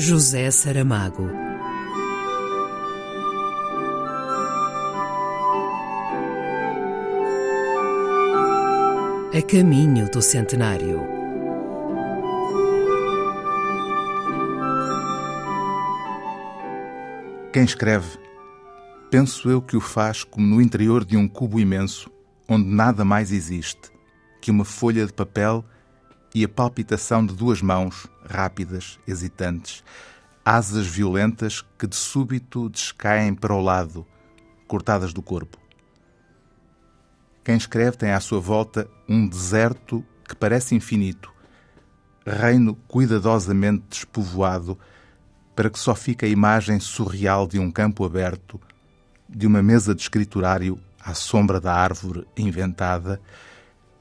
José 0.00 0.48
Saramago. 0.52 1.28
A 9.34 9.42
caminho 9.42 10.08
do 10.08 10.22
centenário. 10.22 11.00
Quem 17.52 17.64
escreve, 17.64 18.06
penso 19.10 19.50
eu 19.50 19.60
que 19.60 19.76
o 19.76 19.80
faz 19.80 20.22
como 20.22 20.46
no 20.46 20.62
interior 20.62 21.04
de 21.04 21.16
um 21.16 21.26
cubo 21.26 21.58
imenso, 21.58 22.08
onde 22.48 22.68
nada 22.68 23.04
mais 23.04 23.32
existe 23.32 23.90
que 24.40 24.52
uma 24.52 24.64
folha 24.64 25.04
de 25.04 25.12
papel 25.12 25.64
e 26.38 26.44
a 26.44 26.48
palpitação 26.48 27.26
de 27.26 27.34
duas 27.34 27.60
mãos, 27.60 28.06
rápidas, 28.24 28.96
hesitantes, 29.08 29.82
asas 30.44 30.86
violentas 30.86 31.64
que 31.76 31.84
de 31.84 31.96
súbito 31.96 32.68
descaem 32.68 33.34
para 33.34 33.52
o 33.52 33.60
lado, 33.60 34.06
cortadas 34.68 35.12
do 35.12 35.20
corpo. 35.20 35.58
Quem 37.42 37.56
escreve 37.56 37.96
tem 37.96 38.12
à 38.12 38.20
sua 38.20 38.38
volta 38.38 38.88
um 39.08 39.26
deserto 39.26 40.04
que 40.28 40.36
parece 40.36 40.76
infinito, 40.76 41.32
reino 42.24 42.76
cuidadosamente 42.86 43.86
despovoado, 43.90 44.78
para 45.56 45.68
que 45.68 45.78
só 45.78 45.92
fique 45.92 46.24
a 46.24 46.28
imagem 46.28 46.78
surreal 46.78 47.48
de 47.48 47.58
um 47.58 47.68
campo 47.68 48.04
aberto, 48.04 48.60
de 49.28 49.44
uma 49.44 49.60
mesa 49.60 49.92
de 49.92 50.02
escriturário 50.02 50.78
à 51.00 51.14
sombra 51.14 51.60
da 51.60 51.74
árvore 51.74 52.28
inventada 52.36 53.20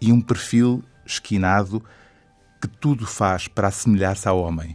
e 0.00 0.10
um 0.10 0.20
perfil 0.20 0.82
esquinado 1.06 1.80
que 2.64 2.68
tudo 2.68 3.06
faz 3.06 3.46
para 3.46 3.68
assemelhar-se 3.68 4.26
ao 4.26 4.40
homem. 4.40 4.74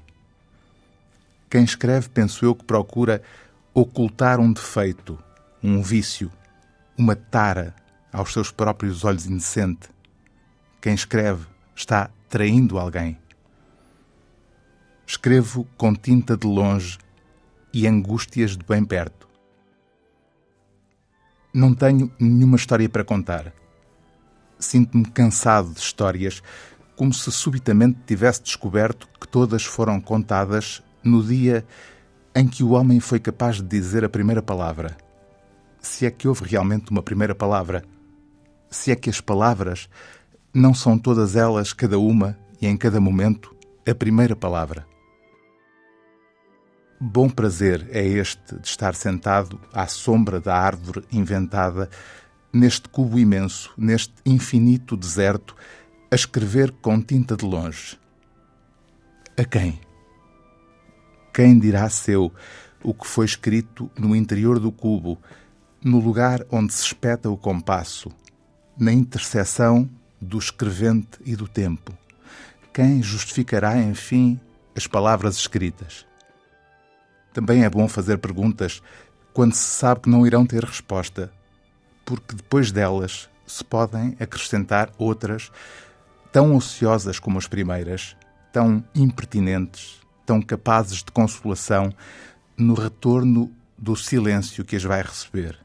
Quem 1.50 1.64
escreve, 1.64 2.08
penso 2.08 2.46
eu, 2.46 2.54
que 2.54 2.64
procura 2.64 3.20
ocultar 3.74 4.40
um 4.40 4.54
defeito, 4.54 5.18
um 5.64 5.82
vício, 5.82 6.32
uma 6.96 7.16
tara 7.16 7.76
aos 8.14 8.32
seus 8.32 8.52
próprios 8.52 9.04
olhos 9.04 9.26
indecente. 9.26 9.90
Quem 10.80 10.94
escreve 10.94 11.48
está 11.76 12.12
traindo 12.30 12.78
alguém. 12.78 13.18
Escrevo 15.08 15.68
com 15.76 15.96
tinta 15.96 16.38
de 16.38 16.46
longe 16.46 17.00
e 17.74 17.88
angústias 17.88 18.56
de 18.56 18.64
bem 18.64 18.86
perto. 18.86 19.28
Não 21.52 21.74
tenho 21.74 22.14
nenhuma 22.20 22.56
história 22.56 22.88
para 22.88 23.04
contar. 23.04 23.52
Sinto-me 24.60 25.06
cansado 25.06 25.74
de 25.74 25.80
histórias 25.80 26.44
como 27.00 27.14
se 27.14 27.32
subitamente 27.32 27.98
tivesse 28.06 28.44
descoberto 28.44 29.08
que 29.18 29.26
todas 29.26 29.64
foram 29.64 30.02
contadas 30.02 30.84
no 31.02 31.24
dia 31.24 31.66
em 32.36 32.46
que 32.46 32.62
o 32.62 32.72
homem 32.72 33.00
foi 33.00 33.22
capaz 33.22 33.62
de 33.62 33.64
dizer 33.64 34.04
a 34.04 34.10
primeira 34.10 34.42
palavra. 34.42 34.98
Se 35.80 36.06
é 36.06 36.12
que 36.12 36.28
houve 36.28 36.44
realmente 36.44 36.92
uma 36.92 37.02
primeira 37.02 37.34
palavra. 37.34 37.86
Se 38.70 38.92
é 38.92 38.98
que 38.98 39.10
as 39.10 39.22
palavras 39.22 39.88
não 40.54 40.74
são 40.74 41.00
todas 41.00 41.38
elas, 41.38 41.72
cada 41.72 41.98
uma 41.98 42.38
e 42.62 42.68
em 42.68 42.76
cada 42.76 43.00
momento, 43.00 43.56
a 43.90 43.96
primeira 43.96 44.36
palavra. 44.36 44.86
Bom 47.00 47.30
prazer 47.30 47.88
é 47.92 48.06
este 48.06 48.56
de 48.56 48.68
estar 48.68 48.94
sentado 48.94 49.58
à 49.72 49.88
sombra 49.88 50.42
da 50.42 50.54
árvore 50.54 51.06
inventada, 51.14 51.90
neste 52.52 52.90
cubo 52.90 53.18
imenso, 53.18 53.72
neste 53.78 54.16
infinito 54.26 54.98
deserto 54.98 55.56
a 56.12 56.16
escrever 56.16 56.72
com 56.82 57.00
tinta 57.00 57.38
de 57.38 57.46
longe. 57.46 58.00
A 59.38 59.46
quem? 59.46 59.80
Quem 61.32 61.60
dirá 61.60 61.88
seu 61.90 62.34
o 62.84 62.94
que 62.94 63.06
foi 63.06 63.26
escrito 63.26 63.92
no 63.98 64.16
interior 64.16 64.60
do 64.60 64.72
cubo, 64.72 65.20
no 65.84 66.00
lugar 66.00 66.44
onde 66.50 66.74
se 66.74 66.84
espeta 66.84 67.30
o 67.30 67.38
compasso, 67.38 68.10
na 68.78 68.92
interseção 68.92 69.88
do 70.20 70.40
escrevente 70.40 71.20
e 71.24 71.36
do 71.36 71.48
tempo? 71.48 71.96
Quem 72.74 73.04
justificará, 73.04 73.78
enfim, 73.78 74.40
as 74.76 74.88
palavras 74.88 75.38
escritas? 75.38 76.08
Também 77.32 77.64
é 77.64 77.70
bom 77.70 77.88
fazer 77.88 78.18
perguntas 78.18 78.82
quando 79.32 79.54
se 79.54 79.70
sabe 79.70 80.02
que 80.02 80.10
não 80.10 80.26
irão 80.26 80.44
ter 80.44 80.64
resposta, 80.64 81.32
porque 82.04 82.36
depois 82.36 82.72
delas 82.72 83.30
se 83.46 83.64
podem 83.64 84.18
acrescentar 84.20 84.92
outras 84.98 85.52
tão 86.32 86.56
ociosas 86.56 87.20
como 87.20 87.38
as 87.38 87.48
primeiras, 87.48 88.16
tão 88.52 88.84
impertinentes, 88.94 90.00
tão 90.26 90.42
capazes 90.42 91.04
de 91.04 91.12
consolação 91.12 91.94
no 92.58 92.74
retorno 92.74 93.52
do 93.78 93.96
silêncio 93.96 94.64
que 94.64 94.76
as 94.76 94.84
vai 94.84 95.02
receber. 95.02 95.58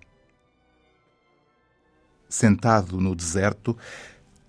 Sentado 2.29 3.01
no 3.01 3.15
deserto, 3.15 3.77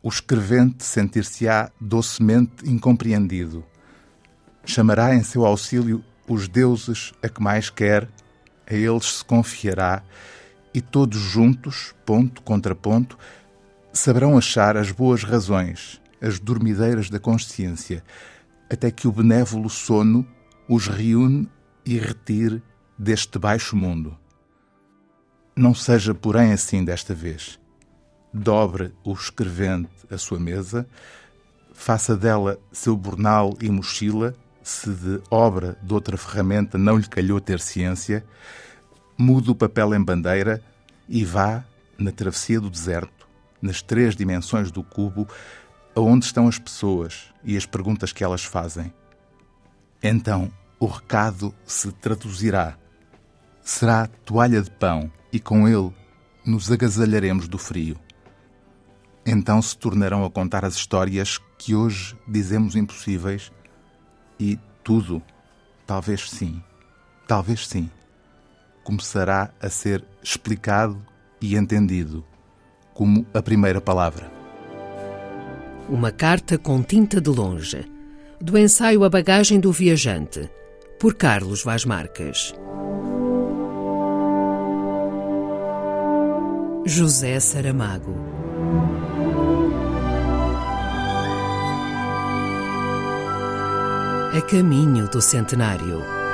o 0.01 0.09
escrevente 0.09 0.83
sentir-se-á 0.83 1.71
docemente 1.79 2.69
incompreendido. 2.69 3.65
Chamará 4.63 5.13
em 5.13 5.23
seu 5.23 5.45
auxílio 5.45 6.03
os 6.27 6.47
deuses 6.47 7.13
a 7.21 7.29
que 7.29 7.41
mais 7.41 7.69
quer, 7.69 8.07
a 8.67 8.73
eles 8.73 9.17
se 9.17 9.25
confiará, 9.25 10.01
e 10.73 10.81
todos 10.81 11.19
juntos, 11.19 11.93
ponto 12.05 12.41
contra 12.41 12.75
ponto, 12.75 13.17
saberão 13.93 14.37
achar 14.37 14.75
as 14.75 14.91
boas 14.91 15.23
razões 15.23 16.01
as 16.25 16.39
dormideiras 16.39 17.09
da 17.09 17.19
consciência, 17.19 18.03
até 18.69 18.89
que 18.89 19.07
o 19.07 19.11
benévolo 19.11 19.69
sono 19.69 20.27
os 20.67 20.87
reúne 20.87 21.47
e 21.85 21.99
retire 21.99 22.63
deste 22.97 23.37
baixo 23.37 23.75
mundo. 23.75 24.17
Não 25.55 25.75
seja, 25.75 26.15
porém, 26.15 26.51
assim 26.51 26.83
desta 26.83 27.13
vez. 27.13 27.59
Dobre 28.33 28.91
o 29.03 29.13
escrevente 29.13 29.89
a 30.09 30.17
sua 30.17 30.39
mesa, 30.39 30.87
faça 31.73 32.17
dela 32.17 32.59
seu 32.71 32.97
bornal 32.97 33.55
e 33.61 33.69
mochila, 33.69 34.33
se 34.63 34.89
de 34.89 35.21
obra 35.29 35.77
de 35.83 35.93
outra 35.93 36.17
ferramenta 36.17 36.77
não 36.77 36.97
lhe 36.97 37.07
calhou 37.07 37.39
ter 37.39 37.59
ciência, 37.59 38.25
mude 39.17 39.51
o 39.51 39.55
papel 39.55 39.93
em 39.93 40.03
bandeira 40.03 40.61
e 41.07 41.23
vá, 41.23 41.63
na 41.97 42.11
travessia 42.11 42.59
do 42.59 42.69
deserto, 42.69 43.27
nas 43.61 43.81
três 43.81 44.15
dimensões 44.15 44.71
do 44.71 44.83
cubo, 44.83 45.27
aonde 45.95 46.25
estão 46.25 46.47
as 46.47 46.59
pessoas 46.59 47.33
e 47.43 47.55
as 47.55 47.65
perguntas 47.65 48.11
que 48.11 48.23
elas 48.23 48.43
fazem. 48.43 48.93
Então 50.03 50.51
o 50.79 50.85
recado 50.87 51.53
se 51.65 51.91
traduzirá. 51.91 52.77
Será 53.63 54.07
toalha 54.07 54.61
de 54.61 54.69
pão 54.69 55.11
e 55.31 55.39
com 55.39 55.67
ele 55.67 55.91
nos 56.45 56.71
agasalharemos 56.71 57.47
do 57.47 57.57
frio. 57.57 57.97
Então 59.25 59.61
se 59.61 59.75
tornarão 59.75 60.23
a 60.23 60.29
contar 60.29 60.63
as 60.63 60.75
histórias 60.75 61.39
que 61.57 61.73
hoje 61.73 62.15
dizemos 62.27 62.75
impossíveis 62.75 63.51
e 64.39 64.59
tudo, 64.83 65.23
talvez 65.87 66.29
sim, 66.29 66.61
talvez 67.27 67.67
sim, 67.67 67.89
começará 68.83 69.49
a 69.59 69.67
ser 69.67 70.05
explicado 70.21 71.03
e 71.41 71.55
entendido 71.55 72.23
como 72.93 73.25
a 73.33 73.41
primeira 73.41 73.81
palavra. 73.81 74.34
Uma 75.87 76.11
carta 76.11 76.57
com 76.57 76.81
tinta 76.81 77.21
de 77.21 77.29
longe. 77.29 77.85
Do 78.41 78.57
ensaio 78.57 79.03
A 79.03 79.09
Bagagem 79.09 79.59
do 79.59 79.71
Viajante, 79.71 80.49
por 80.99 81.13
Carlos 81.13 81.63
Vaz 81.63 81.85
Marques. 81.85 82.55
José 86.87 87.39
Saramago. 87.39 88.15
A 94.35 94.41
caminho 94.41 95.07
do 95.07 95.21
centenário. 95.21 96.24